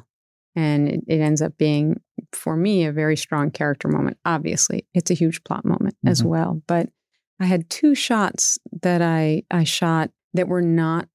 [0.55, 1.99] And it, it, ends up being,
[2.31, 4.17] for me, a very strong character moment.
[4.23, 6.09] Obviously, it's a huge plot moment mm-hmm.
[6.09, 6.61] as well.
[6.65, 6.89] But
[7.41, 11.09] I had two shots that I, I shot that were not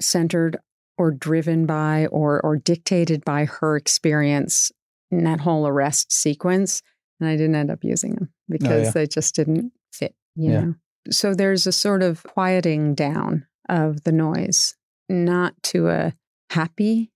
[0.00, 0.58] centered
[0.98, 4.72] or driven by or, or dictated by her experience
[5.12, 6.82] in that whole arrest sequence.
[7.20, 8.90] And I didn't end up using them because oh, yeah.
[8.90, 10.60] they just didn't fit, you yeah.
[10.60, 10.74] know.
[11.10, 14.74] So there's a sort of quieting down of the noise,
[15.08, 16.14] not to a
[16.50, 17.12] happy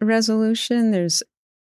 [0.00, 1.22] resolution, there's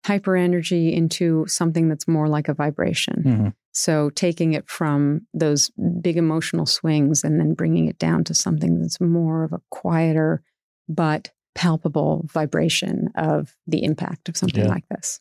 [0.05, 3.23] hyper energy into something that's more like a vibration.
[3.25, 3.47] Mm-hmm.
[3.73, 5.69] So taking it from those
[6.01, 10.41] big emotional swings and then bringing it down to something that's more of a quieter
[10.89, 14.69] but palpable vibration of the impact of something yeah.
[14.69, 15.19] like this.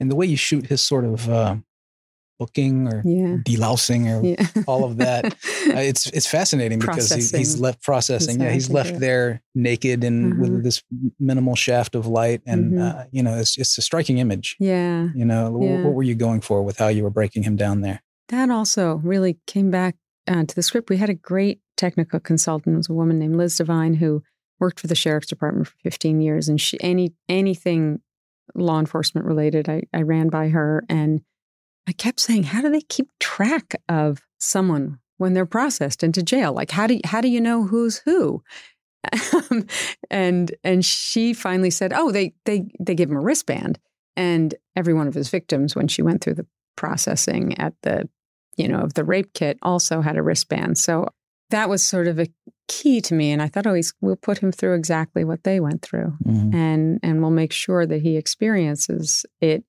[0.00, 1.56] And the way you shoot his sort of uh,
[2.38, 3.36] booking or yeah.
[3.44, 4.62] delousing or yeah.
[4.66, 5.24] all of that.
[5.26, 8.40] uh, it's it's fascinating because he, he's left processing.
[8.40, 10.42] yeah, he's left there naked and mm-hmm.
[10.42, 10.82] with this
[11.18, 12.98] minimal shaft of light, and mm-hmm.
[12.98, 14.56] uh, you know, it's it's a striking image.
[14.58, 15.82] Yeah, you know, yeah.
[15.82, 18.02] what were you going for with how you were breaking him down there?
[18.28, 20.90] That also really came back uh, to the script.
[20.90, 22.74] We had a great technical consultant.
[22.74, 24.22] It was a woman named Liz Devine who
[24.58, 28.00] worked for the sheriff's department for 15 years, and she any anything
[28.54, 31.22] law enforcement related, I, I ran by her and
[31.88, 36.52] I kept saying, how do they keep track of someone when they're processed into jail?
[36.52, 38.42] Like, how do you, how do you know who's who?
[40.10, 43.78] and and she finally said, "Oh, they they they give him a wristband."
[44.16, 48.08] And every one of his victims, when she went through the processing at the,
[48.56, 50.78] you know, of the rape kit, also had a wristband.
[50.78, 51.08] So
[51.50, 52.26] that was sort of a
[52.68, 53.30] key to me.
[53.30, 56.54] And I thought, oh, we'll put him through exactly what they went through, mm-hmm.
[56.54, 59.64] and and we'll make sure that he experiences it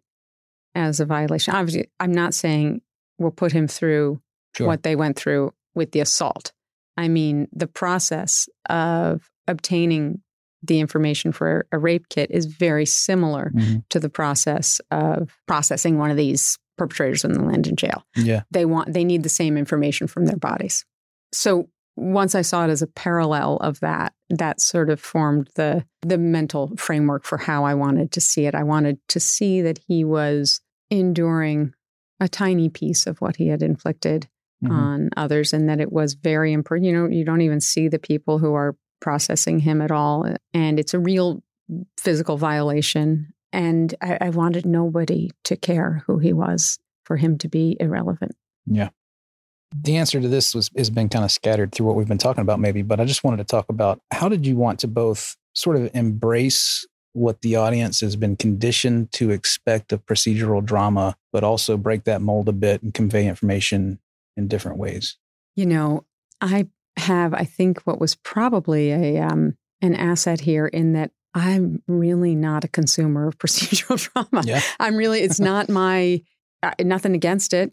[0.75, 1.55] as a violation.
[1.55, 2.81] Obviously, I'm not saying
[3.17, 4.21] we'll put him through
[4.55, 4.67] sure.
[4.67, 6.51] what they went through with the assault.
[6.97, 10.21] I mean, the process of obtaining
[10.63, 13.77] the information for a rape kit is very similar mm-hmm.
[13.89, 18.03] to the process of processing one of these perpetrators when they land in jail.
[18.15, 18.41] Yeah.
[18.51, 20.85] They want they need the same information from their bodies.
[21.31, 25.83] So once I saw it as a parallel of that, that sort of formed the
[26.01, 28.55] the mental framework for how I wanted to see it.
[28.55, 31.73] I wanted to see that he was enduring
[32.19, 34.27] a tiny piece of what he had inflicted
[34.63, 34.73] mm-hmm.
[34.73, 36.87] on others and that it was very important.
[36.87, 40.25] You know, you don't even see the people who are processing him at all.
[40.53, 41.43] And it's a real
[41.97, 43.33] physical violation.
[43.53, 48.35] And I, I wanted nobody to care who he was for him to be irrelevant.
[48.65, 48.89] Yeah.
[49.75, 52.41] The answer to this was has been kind of scattered through what we've been talking
[52.41, 55.35] about, maybe, but I just wanted to talk about how did you want to both
[55.53, 61.43] sort of embrace what the audience has been conditioned to expect of procedural drama, but
[61.43, 63.99] also break that mold a bit and convey information
[64.35, 65.17] in different ways?
[65.55, 66.05] You know,
[66.41, 71.83] I have, I think, what was probably a um, an asset here in that I'm
[71.87, 74.45] really not a consumer of procedural drama.
[74.45, 74.61] Yeah.
[74.79, 76.21] I'm really, it's not my,
[76.63, 77.71] uh, nothing against it.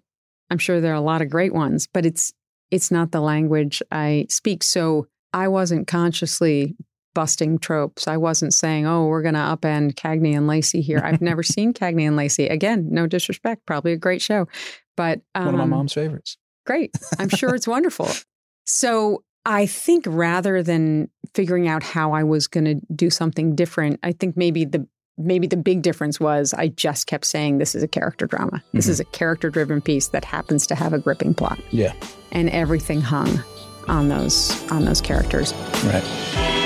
[0.50, 2.32] I'm sure there are a lot of great ones, but it's
[2.70, 4.62] it's not the language I speak.
[4.62, 6.76] So I wasn't consciously
[7.14, 8.08] busting tropes.
[8.08, 11.00] I wasn't saying, oh, we're going to upend Cagney and Lacey here.
[11.04, 12.48] I've never seen Cagney and Lacey.
[12.48, 14.48] Again, no disrespect, probably a great show.
[14.96, 16.36] But um, one of my um, mom's favorites.
[16.66, 16.94] Great.
[17.18, 18.08] I'm sure it's wonderful.
[18.66, 24.00] So I think rather than figuring out how I was going to do something different,
[24.02, 27.82] I think maybe the maybe the big difference was I just kept saying this is
[27.82, 28.62] a character drama.
[28.72, 28.92] This mm-hmm.
[28.92, 31.58] is a character driven piece that happens to have a gripping plot.
[31.70, 31.92] Yeah.
[32.32, 33.40] And everything hung
[33.88, 35.52] on those on those characters.
[35.84, 36.64] Right.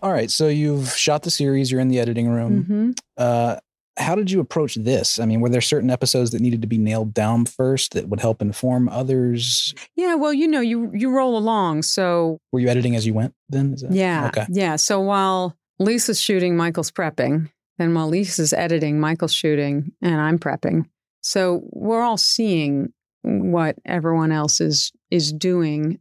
[0.00, 1.72] All right, so you've shot the series.
[1.72, 2.62] You're in the editing room.
[2.62, 2.90] Mm-hmm.
[3.16, 3.56] Uh,
[3.98, 5.18] how did you approach this?
[5.18, 8.20] I mean, were there certain episodes that needed to be nailed down first that would
[8.20, 9.74] help inform others?
[9.96, 11.82] Yeah, well, you know, you you roll along.
[11.82, 13.72] So were you editing as you went then?
[13.72, 14.46] That, yeah, okay.
[14.48, 14.76] yeah.
[14.76, 20.86] So while Lisa's shooting, Michael's prepping, and while Lisa's editing, Michael's shooting, and I'm prepping.
[21.20, 25.98] So we're all seeing what everyone else is is doing.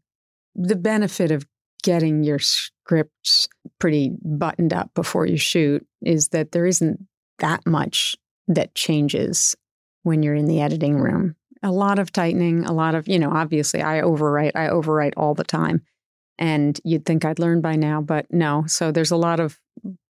[0.56, 1.46] The benefit of
[1.84, 3.48] getting your scripts
[3.80, 7.00] pretty buttoned up before you shoot is that there isn't
[7.40, 8.16] that much
[8.48, 9.56] that changes
[10.04, 11.36] when you're in the editing room.
[11.64, 15.34] A lot of tightening, a lot of, you know, obviously I overwrite, I overwrite all
[15.34, 15.82] the time.
[16.40, 18.64] And you'd think I'd learn by now, but no.
[18.68, 19.60] So there's a lot of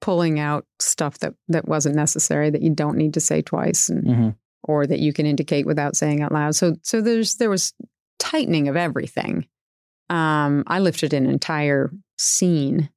[0.02, 4.04] pulling out stuff that that wasn't necessary that you don't need to say twice and
[4.04, 4.30] mm-hmm.
[4.64, 6.56] or that you can indicate without saying out loud.
[6.56, 7.74] So so there's there was
[8.20, 9.46] tightening of everything.
[10.10, 12.90] Um, I lifted an entire scene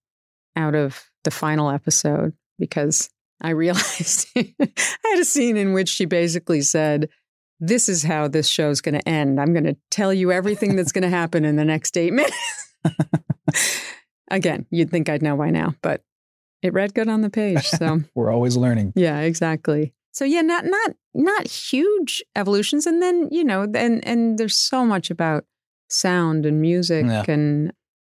[0.56, 6.04] out of the final episode because I realized I had a scene in which she
[6.04, 7.08] basically said,
[7.60, 9.40] This is how this show's going to end.
[9.40, 12.74] I'm going to tell you everything that's going to happen in the next eight minutes.
[14.30, 16.02] Again, you'd think I'd know by now, but
[16.62, 17.64] it read good on the page.
[17.66, 18.92] So we're always learning.
[18.96, 19.94] Yeah, exactly.
[20.12, 24.84] So yeah, not not not huge evolutions, and then you know, and and there's so
[24.84, 25.44] much about
[25.88, 27.24] sound and music yeah.
[27.28, 27.72] and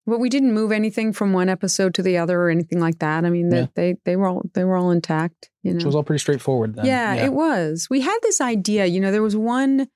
[0.08, 3.24] but we didn't move anything from one episode to the other or anything like that.
[3.24, 3.66] I mean, they yeah.
[3.74, 5.50] they, they were all they were all intact.
[5.62, 6.76] You know, it was all pretty straightforward.
[6.76, 6.86] Then.
[6.86, 7.88] Yeah, yeah, it was.
[7.90, 8.86] We had this idea.
[8.86, 9.88] You know, there was one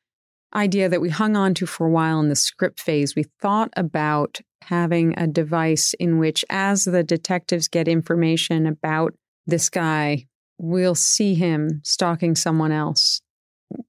[0.54, 3.16] idea that we hung on to for a while in the script phase.
[3.16, 9.14] We thought about having a device in which, as the detectives get information about
[9.46, 10.26] this guy,
[10.58, 13.22] we'll see him stalking someone else.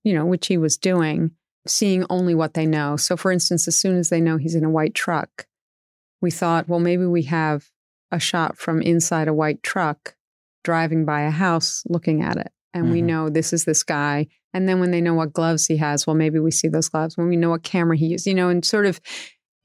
[0.03, 1.31] You know, which he was doing,
[1.67, 2.95] seeing only what they know.
[2.95, 5.45] So, for instance, as soon as they know he's in a white truck
[6.23, 7.69] we thought, well, maybe we have
[8.09, 10.15] a shot from inside a white truck
[10.63, 12.49] driving by a house looking at it.
[12.73, 12.93] And mm-hmm.
[12.93, 14.27] we know this is this guy.
[14.53, 17.17] And then when they know what gloves he has, well, maybe we see those gloves.
[17.17, 19.01] When we know what camera he used, you know, and sort of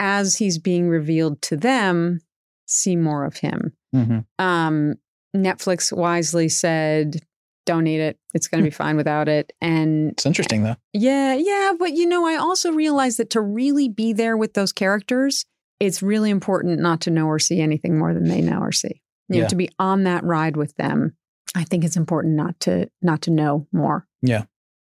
[0.01, 2.23] as he's being revealed to them,
[2.67, 3.73] see more of him.
[3.95, 4.45] Mm-hmm.
[4.45, 4.97] Um,
[5.37, 7.21] Netflix wisely said,
[7.67, 8.19] don't need it.
[8.35, 9.53] It's going to be fine without it.
[9.61, 10.77] And it's interesting though.
[10.93, 11.35] Yeah.
[11.35, 11.75] Yeah.
[11.79, 15.47] But, you know, I also realized that to really be there with those characters,
[15.81, 19.03] it's really important not to know or see anything more than they know or see.
[19.29, 19.43] You yeah.
[19.43, 21.17] know, to be on that ride with them.
[21.55, 24.07] I think it's important not to not to know more.
[24.23, 24.45] Yeah.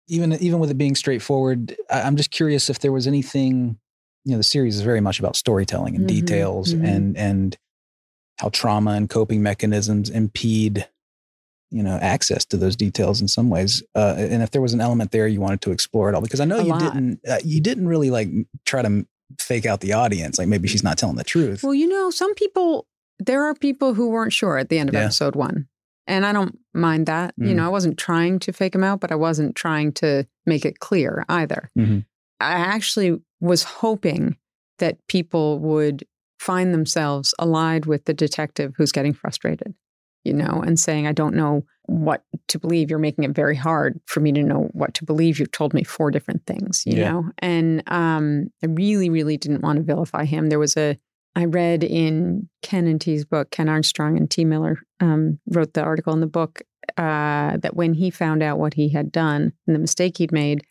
[0.09, 3.79] Even even with it being straightforward, I'm just curious if there was anything,
[4.25, 6.85] you know, the series is very much about storytelling and mm-hmm, details mm-hmm.
[6.85, 7.57] and and
[8.39, 10.89] how trauma and coping mechanisms impede
[11.71, 14.81] you know access to those details in some ways uh, and if there was an
[14.81, 16.81] element there you wanted to explore it all because i know a you lot.
[16.81, 18.29] didn't uh, you didn't really like
[18.65, 19.07] try to
[19.39, 20.39] fake out the audience.
[20.39, 21.63] Like maybe she's not telling the truth.
[21.63, 22.87] Well, you know, some people,
[23.19, 25.05] there are people who weren't sure at the end of yeah.
[25.05, 25.69] episode one.
[26.07, 27.35] And I don't mind that.
[27.39, 27.49] Mm.
[27.49, 30.65] You know, I wasn't trying to fake them out, but I wasn't trying to make
[30.65, 31.71] it clear either.
[31.79, 32.01] Mm-hmm.
[32.41, 34.37] I actually was hoping
[34.79, 36.05] that people would
[36.39, 39.75] find themselves allied with the detective who's getting frustrated
[40.25, 42.91] you know, and saying, I don't know what to believe.
[42.91, 45.39] You're making it very hard for me to know what to believe.
[45.39, 47.11] You've told me four different things, you yeah.
[47.11, 47.25] know?
[47.39, 50.49] And um, I really, really didn't want to vilify him.
[50.49, 50.99] There was a,
[51.35, 54.45] I read in Ken and T's book, Ken Armstrong and T.
[54.45, 56.63] Miller um, wrote the article in the book
[56.97, 60.63] uh, that when he found out what he had done and the mistake he'd made,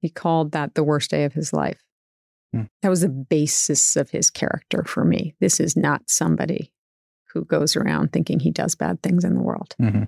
[0.00, 1.80] he called that the worst day of his life.
[2.52, 2.64] Hmm.
[2.82, 5.34] That was the basis of his character for me.
[5.40, 6.72] This is not somebody
[7.32, 9.74] who goes around thinking he does bad things in the world.
[9.80, 10.04] Mm-hmm.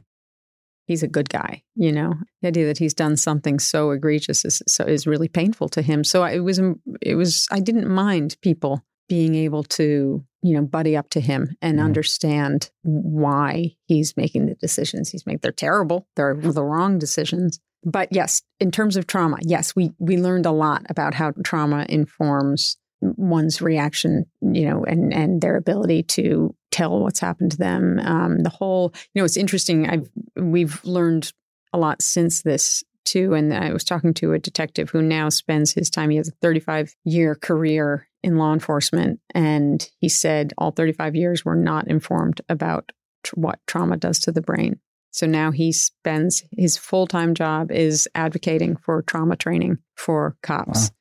[0.87, 2.15] He's a good guy, you know.
[2.43, 6.03] The idea that he's done something so egregious is so is really painful to him.
[6.05, 6.61] So it was
[7.01, 11.57] it was I didn't mind people being able to you know buddy up to him
[11.63, 11.87] and mm-hmm.
[11.87, 15.41] understand why he's making the decisions he's made.
[15.41, 16.09] They're terrible.
[16.17, 17.61] They're the wrong decisions.
[17.85, 21.87] But yes, in terms of trauma, yes, we we learned a lot about how trauma
[21.89, 27.99] informs one's reaction, you know, and and their ability to tell what's happened to them.
[27.99, 29.89] Um, the whole, you know, it's interesting.
[29.89, 31.33] I've we've learned
[31.73, 33.35] a lot since this too.
[33.35, 36.11] And I was talking to a detective who now spends his time.
[36.11, 41.45] He has a 35 year career in law enforcement, and he said all 35 years
[41.45, 42.93] were not informed about
[43.25, 44.79] tr- what trauma does to the brain.
[45.11, 50.91] So now he spends his full time job is advocating for trauma training for cops.
[50.91, 50.97] Wow.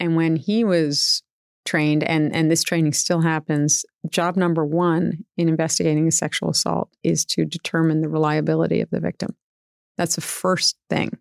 [0.00, 1.22] And when he was
[1.64, 6.90] trained and and this training still happens job number 1 in investigating a sexual assault
[7.02, 9.36] is to determine the reliability of the victim.
[9.96, 11.18] That's the first thing.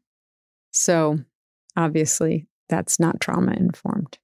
[0.72, 1.20] So
[1.76, 4.18] obviously that's not trauma informed.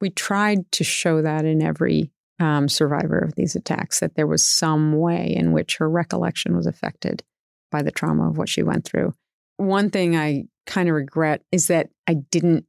[0.00, 4.44] We tried to show that in every um, survivor of these attacks that there was
[4.44, 7.22] some way in which her recollection was affected
[7.70, 9.14] by the trauma of what she went through.
[9.56, 12.66] One thing i kind of regret is that i didn't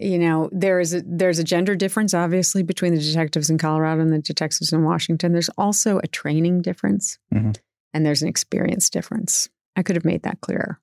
[0.00, 4.00] you know there is a there's a gender difference obviously between the detectives in colorado
[4.00, 7.52] and the detectives in washington there's also a training difference mm-hmm.
[7.92, 10.80] and there's an experience difference i could have made that clearer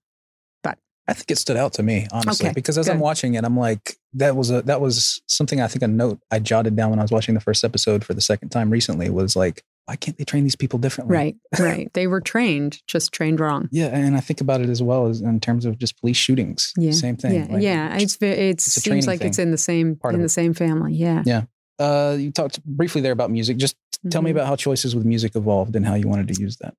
[0.64, 2.94] but i think it stood out to me honestly okay, because as good.
[2.94, 6.20] i'm watching it i'm like that was a that was something i think a note
[6.32, 9.10] i jotted down when i was watching the first episode for the second time recently
[9.10, 11.16] was like why can't they train these people differently?
[11.16, 11.92] Right, right.
[11.94, 13.68] They were trained, just trained wrong.
[13.72, 16.72] Yeah, and I think about it as well as in terms of just police shootings.
[16.78, 17.36] Yeah, same thing.
[17.36, 17.98] Yeah, like, yeah.
[17.98, 19.30] It's it it's seems like thing.
[19.30, 20.94] it's in the same Part in the same family.
[20.94, 21.44] Yeah, yeah.
[21.80, 23.58] Uh, you talked briefly there about music.
[23.58, 24.10] Just mm-hmm.
[24.10, 24.38] tell me mm-hmm.
[24.38, 26.76] about how choices with music evolved and how you wanted to use that.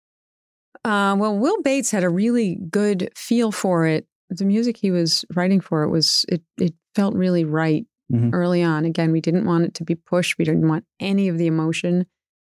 [0.84, 4.06] Uh, well, Will Bates had a really good feel for it.
[4.30, 8.30] The music he was writing for it was it it felt really right mm-hmm.
[8.32, 8.84] early on.
[8.84, 10.38] Again, we didn't want it to be pushed.
[10.38, 12.06] We didn't want any of the emotion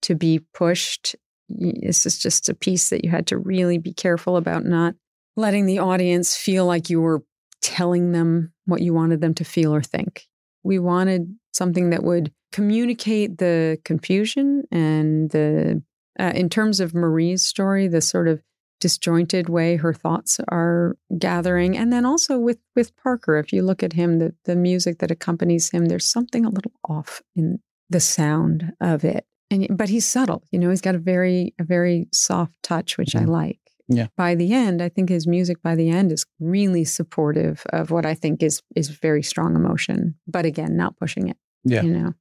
[0.02, 1.16] to be pushed.
[1.48, 4.94] This is just a piece that you had to really be careful about not
[5.36, 7.22] letting the audience feel like you were
[7.62, 10.26] telling them what you wanted them to feel or think.
[10.62, 15.82] We wanted something that would communicate the confusion and the,
[16.18, 18.42] uh, in terms of Marie's story, the sort of
[18.80, 23.82] disjointed way her thoughts are gathering and then also with with Parker if you look
[23.82, 27.58] at him the the music that accompanies him there's something a little off in
[27.90, 31.64] the sound of it and but he's subtle you know he's got a very a
[31.64, 33.28] very soft touch which mm-hmm.
[33.28, 33.58] i like.
[33.90, 34.08] Yeah.
[34.16, 38.04] By the end i think his music by the end is really supportive of what
[38.04, 41.82] i think is is very strong emotion but again not pushing it yeah.
[41.82, 42.14] you know?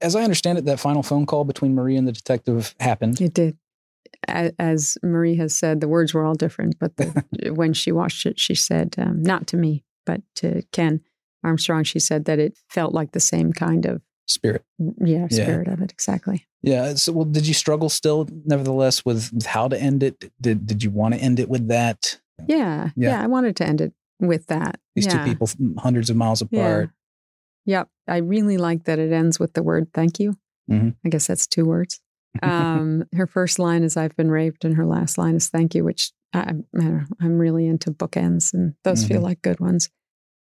[0.00, 3.20] As i understand it that final phone call between marie and the detective happened.
[3.20, 3.56] It did.
[4.26, 8.40] As marie has said the words were all different but the, when she watched it
[8.40, 11.00] she said um, not to me but to ken
[11.44, 14.64] armstrong she said that it felt like the same kind of spirit.
[14.78, 15.72] Yeah, spirit yeah.
[15.72, 16.46] of it exactly.
[16.62, 16.94] Yeah.
[16.94, 20.32] So, well, did you struggle still, nevertheless, with, with how to end it?
[20.40, 22.20] Did Did you want to end it with that?
[22.46, 23.10] Yeah, yeah.
[23.10, 23.22] Yeah.
[23.22, 24.80] I wanted to end it with that.
[24.94, 25.18] These yeah.
[25.18, 26.90] two people, hundreds of miles apart.
[27.64, 27.78] Yeah.
[27.78, 27.88] Yep.
[28.08, 30.36] I really like that it ends with the word "thank you."
[30.70, 30.90] Mm-hmm.
[31.04, 32.00] I guess that's two words.
[32.42, 35.84] Um, her first line is "I've been raped," and her last line is "thank you,"
[35.84, 39.14] which I, I am really into bookends, and those mm-hmm.
[39.14, 39.88] feel like good ones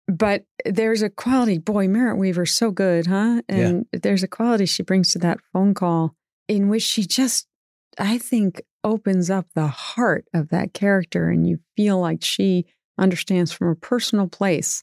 [0.09, 4.01] but there's a quality boy merritt wever so good huh and yeah.
[4.03, 6.15] there's a quality she brings to that phone call
[6.49, 7.47] in which she just
[7.99, 12.67] i think opens up the heart of that character and you feel like she
[12.99, 14.83] understands from a personal place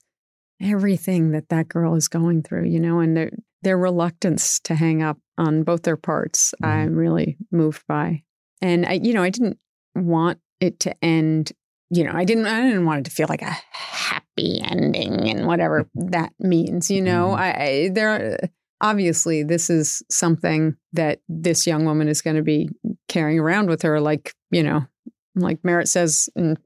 [0.62, 5.02] everything that that girl is going through you know and their their reluctance to hang
[5.02, 6.72] up on both their parts mm-hmm.
[6.72, 8.22] i'm really moved by
[8.62, 9.58] and i you know i didn't
[9.96, 11.52] want it to end
[11.90, 15.48] you know, I didn't I didn't want it to feel like a happy ending and
[15.48, 16.92] whatever that means.
[16.92, 17.42] You know, mm-hmm.
[17.42, 18.38] I, I there
[18.82, 22.70] obviously this is something that this young woman is going to be
[23.08, 24.86] carrying around with her, like you know,
[25.36, 26.58] like Merritt says in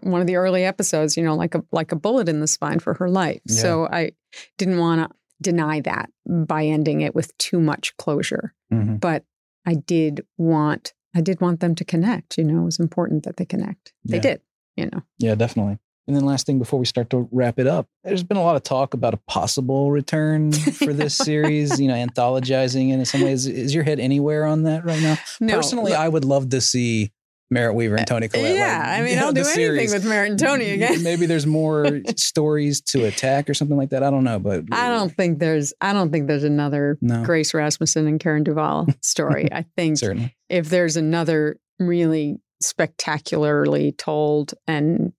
[0.00, 2.78] one of the early episodes, you know, like a like a bullet in the spine
[2.78, 3.40] for her life.
[3.46, 3.60] Yeah.
[3.60, 4.12] So I
[4.56, 8.96] didn't want to deny that by ending it with too much closure, mm-hmm.
[8.96, 9.24] but
[9.66, 12.38] I did want I did want them to connect.
[12.38, 13.92] You know, it was important that they connect.
[14.04, 14.22] They yeah.
[14.22, 14.40] did
[14.78, 15.02] you know.
[15.18, 15.78] Yeah, definitely.
[16.06, 18.56] And then last thing before we start to wrap it up, there's been a lot
[18.56, 23.46] of talk about a possible return for this series, you know, anthologizing in some ways.
[23.46, 25.18] Is your head anywhere on that right now?
[25.38, 25.56] No.
[25.56, 27.12] Personally, I would love to see
[27.50, 28.54] Merritt Wever and uh, Toni Collette.
[28.54, 31.02] Yeah, like, I mean, I'll do anything with Merritt and Toni again.
[31.02, 34.02] Maybe there's more stories to attack or something like that.
[34.02, 35.74] I don't know, but I don't think there's.
[35.80, 37.22] I don't think there's another no.
[37.24, 39.48] Grace Rasmussen and Karen Duvall story.
[39.52, 45.12] I think certainly if there's another really spectacularly told and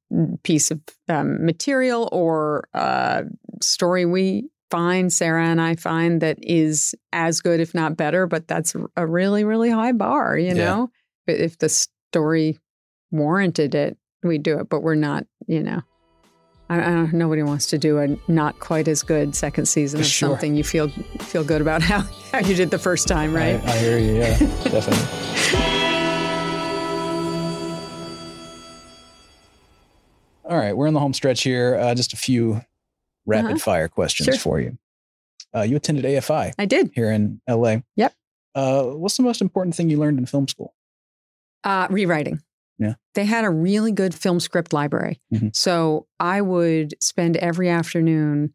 [0.43, 3.23] piece of um, material or uh,
[3.61, 8.47] story we find sarah and i find that is as good if not better but
[8.47, 10.91] that's a really really high bar you know
[11.27, 11.35] yeah.
[11.35, 12.59] if the story
[13.11, 15.81] warranted it we'd do it but we're not you know
[16.69, 20.05] I, I don't, nobody wants to do a not quite as good second season of
[20.05, 20.29] sure.
[20.29, 23.73] something you feel feel good about how, how you did the first time right i,
[23.73, 25.68] I hear you yeah definitely
[30.49, 31.75] All right, we're in the home stretch here.
[31.75, 32.61] Uh, just a few
[33.25, 33.59] rapid uh-huh.
[33.59, 34.37] fire questions sure.
[34.37, 34.77] for you.
[35.55, 36.53] Uh, you attended AFI.
[36.57, 37.77] I did here in LA.
[37.95, 38.13] Yep.
[38.55, 40.73] Uh, what's the most important thing you learned in film school?
[41.63, 42.41] Uh, rewriting.
[42.79, 42.95] Yeah.
[43.13, 45.21] They had a really good film script library.
[45.33, 45.49] Mm-hmm.
[45.53, 48.53] So I would spend every afternoon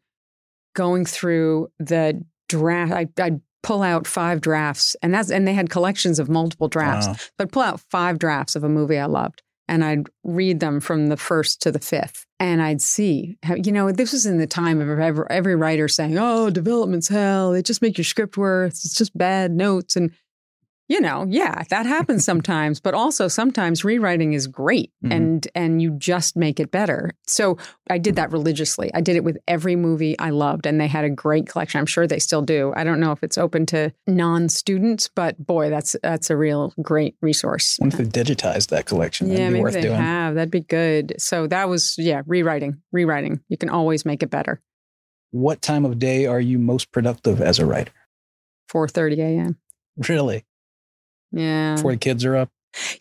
[0.73, 2.91] going through the draft.
[2.91, 7.07] I, I'd pull out five drafts, and that's and they had collections of multiple drafts.
[7.07, 7.15] Wow.
[7.37, 11.07] But pull out five drafts of a movie I loved, and I'd read them from
[11.07, 14.47] the first to the fifth, and I'd see, how, you know, this was in the
[14.47, 17.51] time of every, every writer saying, "Oh, development's hell.
[17.51, 18.85] They just make your script worse.
[18.85, 20.11] It's just bad notes." And
[20.87, 25.11] you know, yeah, that happens sometimes, but also sometimes rewriting is great mm-hmm.
[25.11, 27.11] and and you just make it better.
[27.25, 27.57] So
[27.89, 28.91] I did that religiously.
[28.93, 31.79] I did it with every movie I loved and they had a great collection.
[31.79, 32.71] I'm sure they still do.
[32.75, 37.15] I don't know if it's open to non-students, but boy, that's that's a real great
[37.21, 37.77] resource.
[37.79, 39.29] What if they digitized that collection?
[39.29, 39.95] That'd yeah, maybe they doing.
[39.95, 40.35] have.
[40.35, 41.15] That'd be good.
[41.17, 42.81] So that was yeah, rewriting.
[42.91, 43.41] Rewriting.
[43.49, 44.61] You can always make it better.
[45.31, 47.91] What time of day are you most productive as a writer?
[48.71, 49.57] 4:30 a.m.
[50.07, 50.45] Really?
[51.31, 51.75] Yeah.
[51.75, 52.49] Before the kids are up.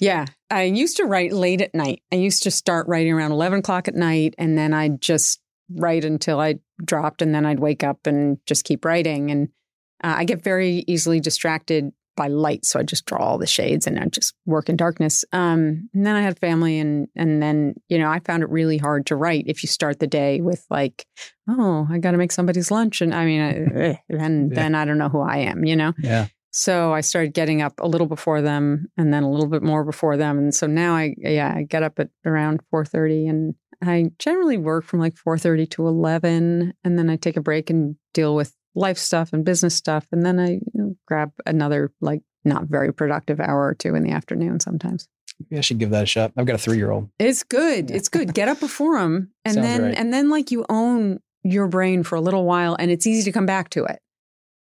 [0.01, 0.27] Yeah.
[0.51, 2.03] I used to write late at night.
[2.13, 6.05] I used to start writing around 11 o'clock at night and then I'd just write
[6.05, 9.31] until I dropped and then I'd wake up and just keep writing.
[9.31, 9.49] And
[10.03, 12.65] uh, I get very easily distracted by light.
[12.65, 15.25] So I just draw all the shades and I just work in darkness.
[15.33, 18.79] Um, and then I had family and, and then, you know, I found it really
[18.79, 21.07] hard to write if you start the day with like,
[21.49, 23.01] oh, I got to make somebody's lunch.
[23.01, 24.55] And I mean, I, then, yeah.
[24.55, 25.93] then I don't know who I am, you know?
[25.99, 26.29] Yeah.
[26.57, 29.83] So I started getting up a little before them and then a little bit more
[29.83, 30.39] before them.
[30.39, 34.85] And so now I yeah, I get up at around 4:30 and I generally work
[34.85, 38.99] from like 4:30 to 11 and then I take a break and deal with life
[38.99, 43.41] stuff and business stuff and then I you know, grab another like not very productive
[43.41, 45.09] hour or two in the afternoon sometimes.
[45.41, 46.35] Maybe I should give that a shot.
[46.37, 47.11] I've got a 3-year-old.
[47.19, 47.91] It's good.
[47.91, 48.33] It's good.
[48.33, 49.95] Get up before them and then right.
[49.97, 53.33] and then like you own your brain for a little while and it's easy to
[53.33, 53.99] come back to it.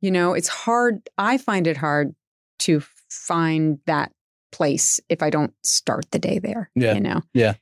[0.04, 1.08] You know, it's hard.
[1.16, 2.14] I find it hard
[2.58, 4.12] to find that
[4.52, 6.70] place if I don't start the day there.
[6.74, 6.92] Yeah.
[6.92, 7.22] You know?
[7.32, 7.54] Yeah.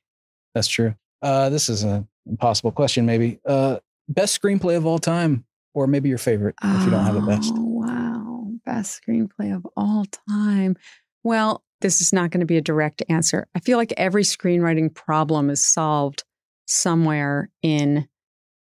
[0.53, 0.97] That's true.
[1.23, 3.39] Uh, this is an impossible question, maybe.
[3.47, 3.79] Uh,
[4.09, 7.53] best screenplay of all time, or maybe your favorite if you don't have a best.
[7.55, 8.49] Oh, wow.
[8.67, 10.75] Best screenplay of all time.
[11.23, 13.47] Well, this is not going to be a direct answer.
[13.55, 16.25] I feel like every screenwriting problem is solved
[16.67, 18.09] somewhere in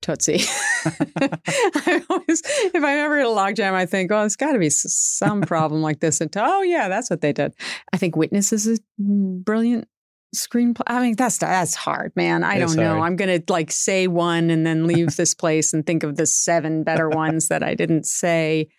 [0.02, 0.40] Tootsie.
[0.86, 4.70] I always, if I ever hit a logjam, I think, oh, it's got to be
[4.70, 6.22] some problem like this.
[6.22, 7.54] And oh, yeah, that's what they did.
[7.92, 9.88] I think Witness is a brilliant
[10.36, 10.84] screenplay.
[10.88, 12.44] I mean, that's that's hard, man.
[12.44, 13.02] I don't know.
[13.02, 16.84] I'm gonna like say one and then leave this place and think of the seven
[16.84, 18.70] better ones that I didn't say.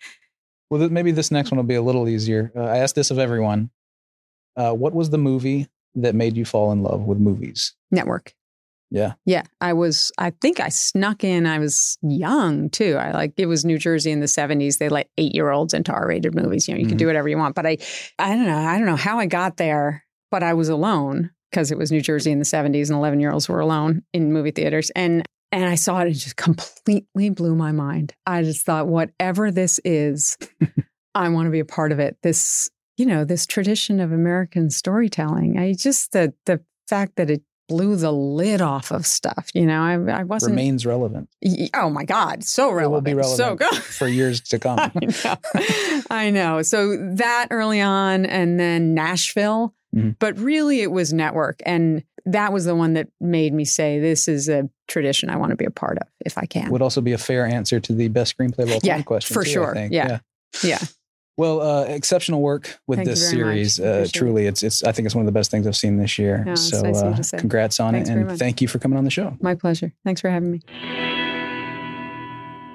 [0.69, 2.51] Well, maybe this next one will be a little easier.
[2.55, 3.69] Uh, I asked this of everyone.
[4.55, 7.73] Uh, what was the movie that made you fall in love with movies?
[7.91, 8.33] Network.
[8.91, 9.13] Yeah.
[9.25, 9.43] Yeah.
[9.61, 11.47] I was, I think I snuck in.
[11.47, 12.97] I was young too.
[12.97, 14.77] I like, it was New Jersey in the 70s.
[14.77, 16.67] They let eight year olds into R rated movies.
[16.67, 16.89] You know, you mm-hmm.
[16.89, 17.55] can do whatever you want.
[17.55, 17.77] But I,
[18.19, 18.57] I don't know.
[18.57, 22.01] I don't know how I got there, but I was alone because it was New
[22.01, 24.89] Jersey in the 70s and 11 year olds were alone in movie theaters.
[24.91, 28.13] And, and I saw it and just completely blew my mind.
[28.25, 30.37] I just thought, whatever this is,
[31.15, 32.17] I want to be a part of it.
[32.23, 35.57] This, you know, this tradition of American storytelling.
[35.57, 37.41] I just, the, the fact that it
[37.71, 39.49] blew the lid off of stuff.
[39.53, 41.29] You know, I, I wasn't remains relevant.
[41.73, 42.83] Oh my God, so relevant.
[42.83, 43.81] It will be relevant so good.
[43.81, 44.77] for years to come.
[44.77, 46.03] I know.
[46.09, 46.61] I know.
[46.63, 50.11] So that early on, and then Nashville, mm-hmm.
[50.19, 54.27] but really it was Network, and that was the one that made me say this
[54.27, 56.69] is a tradition I want to be a part of if I can.
[56.71, 59.33] Would also be a fair answer to the best screenplay of all time yeah, question.
[59.33, 59.75] For too, sure.
[59.75, 59.87] Yeah.
[59.89, 60.19] yeah.
[60.61, 60.79] Yeah.
[61.37, 63.79] Well, uh, exceptional work with Thank this series.
[63.79, 64.83] Uh, truly, it's it's.
[64.83, 66.43] I think it's one of the best things I've seen this year.
[66.45, 69.11] Yeah, so, nice uh, congrats on Thanks it, and thank you for coming on the
[69.11, 69.37] show.
[69.41, 69.93] My pleasure.
[70.03, 70.61] Thanks for having me.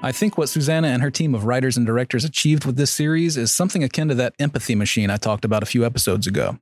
[0.03, 3.35] I think what Susannah and her team of writers and directors achieved with this series
[3.35, 6.59] is something akin to that empathy machine I talked about a few episodes ago.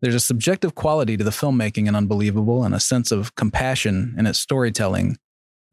[0.00, 4.26] There's a subjective quality to the filmmaking in Unbelievable and a sense of compassion in
[4.26, 5.18] its storytelling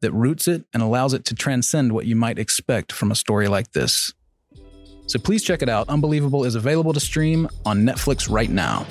[0.02, 3.48] that roots it and allows it to transcend what you might expect from a story
[3.48, 4.12] like this.
[5.06, 5.88] So please check it out.
[5.88, 8.86] Unbelievable is available to stream on Netflix right now.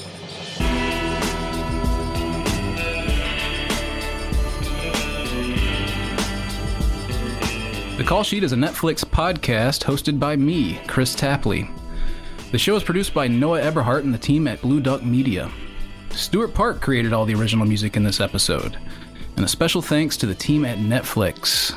[7.98, 11.70] The Call Sheet is a Netflix podcast hosted by me, Kris Tapley.
[12.52, 15.50] The show is produced by Noah Eberhart and the team at Blue Duck Media.
[16.12, 18.78] Stuart Park created all the original music in this episode.
[19.36, 21.76] And a special thanks to the team at Netflix.